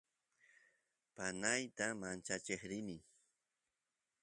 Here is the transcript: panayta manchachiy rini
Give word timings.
panayta 1.15 1.85
manchachiy 2.01 2.57
rini 2.71 2.97